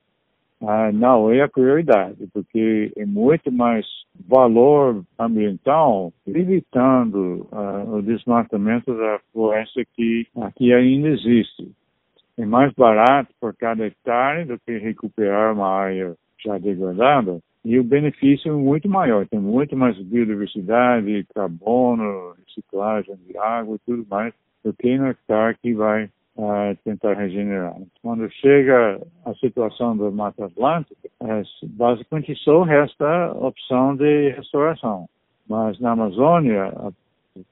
não 0.94 1.32
é 1.32 1.42
a 1.42 1.48
prioridade, 1.48 2.28
porque 2.34 2.92
é 2.96 3.06
muito 3.06 3.52
mais 3.52 3.86
valor 4.28 5.04
ambiental 5.20 6.12
evitando 6.26 7.48
ah, 7.52 7.84
o 7.88 8.02
desmatamento 8.02 8.96
da 8.96 9.20
floresta 9.32 9.84
que 9.96 10.28
aqui 10.42 10.74
ainda 10.74 11.10
existe. 11.10 11.72
É 12.38 12.46
mais 12.46 12.74
barato 12.74 13.34
por 13.40 13.56
cada 13.56 13.86
hectare 13.86 14.46
do 14.46 14.58
que 14.60 14.78
recuperar 14.78 15.54
uma 15.54 15.68
área 15.68 16.16
já 16.44 16.58
degradada 16.58 17.40
e 17.64 17.80
o 17.80 17.84
benefício 17.84 18.52
é 18.52 18.56
muito 18.56 18.90
maior. 18.90 19.26
Tem 19.28 19.40
muito 19.40 19.76
mais 19.76 19.98
biodiversidade, 19.98 21.26
carbono, 21.34 22.36
reciclagem 22.46 23.16
de 23.28 23.38
água 23.38 23.76
e 23.76 23.80
tudo 23.86 24.06
mais 24.10 24.34
do 24.64 24.74
que 24.74 24.98
no 24.98 25.08
hectare 25.08 25.58
que 25.62 25.74
vai 25.74 26.10
uh, 26.38 26.76
tentar 26.84 27.14
regenerar. 27.14 27.76
Quando 28.02 28.30
chega 28.32 29.02
a 29.26 29.34
situação 29.36 29.96
do 29.96 30.12
Mata 30.12 30.46
Atlântica, 30.46 31.10
é, 31.22 31.42
basicamente 31.64 32.36
só 32.36 32.64
resta 32.64 33.06
a 33.06 33.32
opção 33.32 33.96
de 33.96 34.30
restauração. 34.30 35.08
Mas 35.48 35.80
na 35.80 35.92
Amazônia, 35.92 36.66
a 36.66 36.92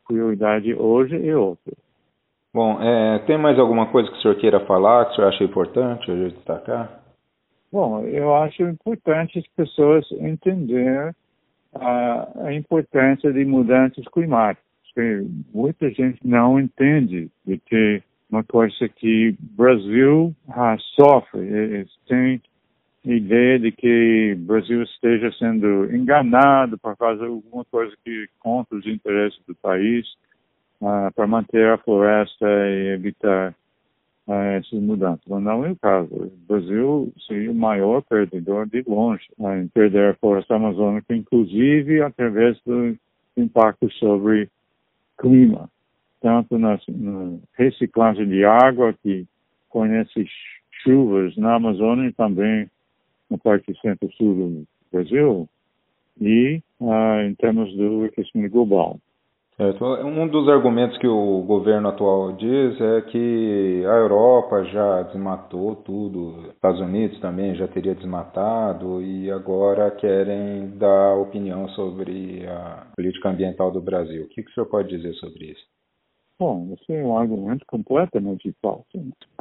prioridade 0.07 0.73
hoje 0.73 1.27
é 1.27 1.35
outra. 1.35 1.73
Bom, 2.53 2.81
é, 2.81 3.19
tem 3.19 3.37
mais 3.37 3.57
alguma 3.57 3.87
coisa 3.87 4.09
que 4.11 4.17
o 4.17 4.21
senhor 4.21 4.35
queira 4.35 4.59
falar, 4.61 5.05
que 5.05 5.13
o 5.13 5.15
senhor 5.15 5.27
acha 5.29 5.43
importante 5.43 6.11
a 6.11 6.15
gente 6.15 6.35
destacar? 6.35 7.00
Bom, 7.71 8.05
eu 8.05 8.35
acho 8.35 8.63
importante 8.63 9.39
as 9.39 9.47
pessoas 9.55 10.05
entenderem 10.11 11.13
a, 11.73 12.45
a 12.47 12.53
importância 12.53 13.31
de 13.31 13.45
mudanças 13.45 14.05
climáticas. 14.09 14.65
Muita 15.53 15.89
gente 15.89 16.19
não 16.25 16.59
entende 16.59 17.31
de 17.45 17.57
que 17.59 18.03
uma 18.29 18.43
coisa 18.43 18.89
que 18.89 19.35
Brasil 19.39 20.35
ah, 20.49 20.75
sofre. 20.95 21.41
Eles 21.41 21.89
têm 22.07 22.41
ideia 23.05 23.57
de 23.57 23.71
que 23.71 24.33
o 24.37 24.45
Brasil 24.45 24.83
esteja 24.83 25.31
sendo 25.33 25.93
enganado 25.93 26.77
por 26.77 26.95
de 26.95 27.25
alguma 27.25 27.65
coisa 27.65 27.95
que 28.03 28.27
contra 28.39 28.77
os 28.77 28.85
interesses 28.85 29.39
do 29.47 29.55
país 29.55 30.05
ah, 30.81 31.09
para 31.15 31.27
manter 31.27 31.67
a 31.69 31.77
floresta 31.77 32.45
e 32.45 32.93
evitar 32.93 33.55
a 34.27 34.35
essas 34.53 34.79
mudanças. 34.79 35.23
Mas 35.27 35.43
não 35.43 35.65
é 35.65 35.71
o 35.71 35.75
caso. 35.75 36.13
O 36.13 36.31
Brasil 36.47 37.13
seria 37.27 37.51
o 37.51 37.55
maior 37.55 38.01
perdedor 38.01 38.67
de 38.67 38.83
longe 38.87 39.25
em 39.39 39.67
perder 39.67 40.11
a 40.11 40.13
floresta 40.15 40.55
amazônica, 40.55 41.15
inclusive 41.15 42.01
através 42.01 42.59
do 42.65 42.95
impacto 43.35 43.91
sobre 43.93 44.49
clima, 45.17 45.69
tanto 46.21 46.57
na, 46.57 46.79
na 46.87 47.37
reciclagem 47.53 48.27
de 48.27 48.43
água, 48.43 48.93
que 49.01 49.25
conhece 49.69 50.25
chuvas 50.83 51.35
na 51.37 51.55
Amazônia 51.55 52.09
e 52.09 52.13
também 52.13 52.69
na 53.29 53.37
parte 53.37 53.73
centro-sul 53.81 54.35
do 54.35 54.67
Brasil, 54.91 55.47
e 56.19 56.61
ah, 56.81 57.23
em 57.23 57.33
termos 57.35 57.73
do 57.75 58.03
aquecimento 58.03 58.51
global. 58.51 58.99
Certo. 59.61 59.85
Um 59.85 60.27
dos 60.27 60.49
argumentos 60.49 60.97
que 60.97 61.07
o 61.07 61.43
governo 61.43 61.89
atual 61.89 62.31
diz 62.31 62.81
é 62.81 63.01
que 63.01 63.83
a 63.85 63.95
Europa 63.95 64.63
já 64.63 65.03
desmatou 65.03 65.75
tudo, 65.75 66.49
Estados 66.49 66.81
Unidos 66.81 67.19
também 67.19 67.53
já 67.53 67.67
teria 67.67 67.93
desmatado 67.93 69.03
e 69.03 69.29
agora 69.29 69.91
querem 69.91 70.67
dar 70.79 71.13
opinião 71.13 71.67
sobre 71.69 72.43
a 72.47 72.87
política 72.95 73.29
ambiental 73.29 73.69
do 73.69 73.79
Brasil. 73.79 74.23
O 74.23 74.27
que, 74.29 74.41
que 74.41 74.49
o 74.49 74.53
senhor 74.55 74.65
pode 74.65 74.89
dizer 74.89 75.13
sobre 75.13 75.51
isso? 75.51 75.63
Bom, 76.39 76.73
esse 76.73 76.93
é 76.93 77.05
um 77.05 77.15
argumento 77.15 77.63
completamente 77.67 78.51
falso. 78.63 78.87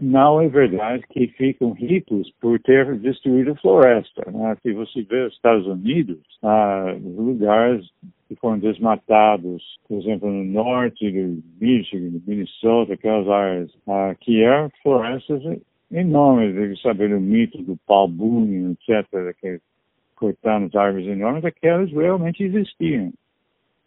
Não 0.02 0.38
é 0.38 0.48
verdade 0.48 1.02
que 1.08 1.28
ficam 1.28 1.72
ricos 1.72 2.30
por 2.42 2.60
ter 2.60 2.94
destruído 2.98 3.54
floresta. 3.54 4.30
Né? 4.30 4.54
Se 4.60 4.70
você 4.74 5.00
vê 5.00 5.22
os 5.22 5.32
Estados 5.32 5.66
Unidos, 5.66 6.20
ah, 6.42 6.94
lugares 7.02 7.88
que 8.30 8.36
foram 8.36 8.60
desmatados, 8.60 9.60
por 9.88 10.00
exemplo, 10.00 10.30
no 10.30 10.44
norte 10.44 11.10
do 11.10 11.42
Michigan, 11.60 12.10
do 12.10 12.22
Minnesota, 12.24 12.94
aquelas 12.94 13.28
áreas 13.28 13.70
ah, 13.88 14.14
que 14.20 14.40
eram 14.40 14.70
florestas 14.84 15.42
enormes, 15.90 16.54
deve 16.54 16.76
saber 16.76 17.12
o 17.12 17.20
mito 17.20 17.60
do 17.60 17.76
pau 17.88 18.06
bunho, 18.06 18.70
etc., 18.70 19.34
que 19.40 19.60
cortando 20.14 20.66
as 20.66 20.76
árvores 20.76 21.08
enormes, 21.08 21.44
aquelas 21.44 21.90
realmente 21.90 22.44
existiam. 22.44 23.12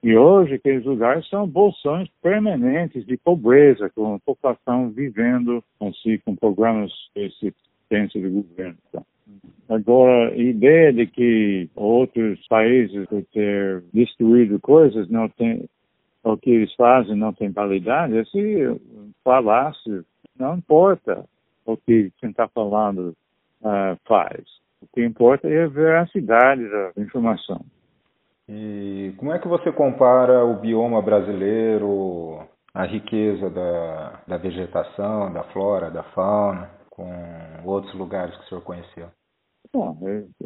E 0.04 0.14
hoje 0.14 0.56
aqueles 0.56 0.84
lugares 0.84 1.26
são 1.30 1.48
bolsões 1.48 2.10
permanentes 2.22 3.06
de 3.06 3.16
pobreza, 3.16 3.90
com 3.92 4.16
a 4.16 4.20
população 4.20 4.90
vivendo 4.90 5.64
assim, 5.80 6.18
com 6.18 6.36
programas 6.36 6.92
de 7.16 7.28
assistência 7.28 8.22
do 8.22 8.30
governo. 8.30 8.78
Então. 8.90 9.06
Agora, 9.70 10.30
a 10.32 10.38
ideia 10.38 10.92
de 10.92 11.08
que 11.08 11.70
outros 11.76 12.46
países 12.48 13.08
por 13.08 13.24
ter 13.34 13.84
destruído 13.94 14.60
coisas 14.60 15.10
não 15.10 15.30
tem 15.30 15.68
o 16.24 16.38
que 16.38 16.50
eles 16.50 16.74
fazem 16.76 17.16
não 17.16 17.34
tem 17.34 17.50
validade, 17.50 18.16
esse 18.16 18.62
é 18.62 18.76
falácio 19.24 20.06
não 20.38 20.56
importa 20.56 21.26
o 21.66 21.78
que 21.78 22.12
quem 22.18 22.30
está 22.30 22.48
falando 22.48 23.16
uh, 23.62 23.98
faz. 24.06 24.44
O 24.82 24.88
que 24.94 25.04
importa 25.04 25.48
é 25.48 25.64
a 25.64 25.68
veracidade 25.68 26.68
da 26.70 26.92
informação. 26.98 27.64
E 28.50 29.14
como 29.18 29.32
é 29.32 29.40
que 29.40 29.48
você 29.48 29.72
compara 29.72 30.44
o 30.44 30.60
bioma 30.60 31.02
brasileiro, 31.02 32.42
a 32.74 32.86
riqueza 32.86 33.50
da, 33.50 34.22
da 34.28 34.38
vegetação, 34.38 35.32
da 35.32 35.44
flora, 35.46 35.90
da 35.90 36.04
fauna, 36.04 36.70
com 36.90 37.10
outros 37.64 37.94
lugares 37.96 38.36
que 38.36 38.44
o 38.44 38.48
senhor 38.50 38.62
conheceu? 38.62 39.08
Bom, 39.74 39.98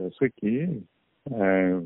isso 0.08 0.24
aqui 0.24 0.84
é 1.32 1.82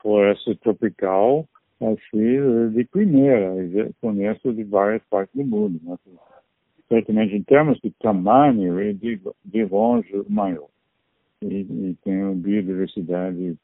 floresta 0.00 0.54
tropical, 0.56 1.46
assim, 1.80 2.70
de 2.72 2.84
primeira, 2.84 3.52
conheço 4.00 4.52
de 4.52 4.64
várias 4.64 5.02
partes 5.04 5.34
do 5.34 5.44
mundo. 5.44 5.80
Mas, 5.84 5.98
certamente, 6.88 7.36
em 7.36 7.42
termos 7.42 7.78
de 7.80 7.90
tamanho, 8.00 8.78
é 8.78 8.92
de, 8.92 9.20
de 9.44 9.64
longe 9.64 10.24
maior. 10.28 10.68
E, 11.42 11.60
e 11.60 11.96
tem 12.02 12.22
uma 12.22 12.34
biodiversidade 12.34 13.56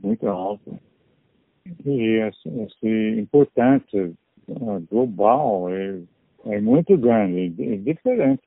muito 0.00 0.28
alta 0.28 0.78
e 1.84 2.20
esse, 2.22 2.48
esse 2.48 3.20
importância 3.20 4.12
uh, 4.48 4.80
global 4.90 5.68
é, 5.68 6.00
é 6.46 6.60
muito 6.60 6.96
grande, 6.96 7.52
é 7.62 7.76
diferente 7.76 8.42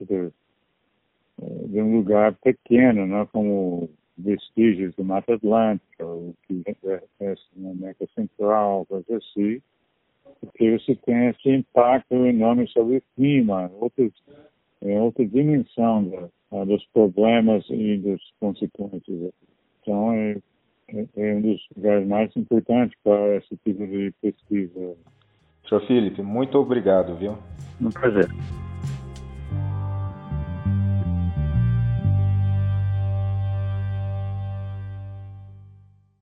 de 1.68 1.82
um 1.82 1.98
lugar 1.98 2.34
pequeno, 2.36 3.06
né, 3.06 3.28
como 3.32 3.90
vestígios 4.18 4.94
do 4.96 5.04
Mata 5.04 5.34
Atlântica, 5.34 6.06
o 6.06 6.36
que 6.48 6.64
é 6.86 7.36
na 7.56 7.72
América 7.72 8.08
Central, 8.14 8.86
coisa 8.86 9.18
assim, 9.18 9.62
porque 10.40 10.78
você 10.78 10.96
tem 10.96 11.28
esse 11.28 11.50
impacto 11.50 12.14
enorme 12.14 12.68
sobre 12.68 12.98
o 12.98 13.04
clima, 13.16 13.72
outros, 13.80 14.12
é 14.82 15.00
outra 15.00 15.26
dimensão 15.26 16.30
da, 16.52 16.64
dos 16.66 16.86
problemas 16.88 17.66
e 17.70 17.98
das 17.98 18.22
consequências. 18.40 19.34
Então, 19.82 20.14
é 20.14 20.38
é, 20.94 21.08
é 21.16 21.36
um 21.36 21.42
dos 21.42 21.68
lugares 21.76 22.08
mais 22.08 22.36
importantes 22.36 22.98
para 23.04 23.38
esse 23.38 23.58
tipo 23.64 23.86
de 23.88 24.14
pesquisa. 24.22 24.96
Sr. 25.68 25.88
Felipe, 25.88 26.22
muito 26.22 26.58
obrigado, 26.58 27.16
viu? 27.16 27.38
Um 27.80 27.90
prazer. 27.90 28.28